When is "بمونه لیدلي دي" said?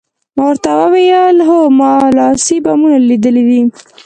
2.65-3.61